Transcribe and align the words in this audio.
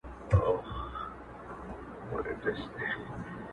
غوږ 2.07 2.27
سه 2.39 2.47
ورته. 2.53 2.83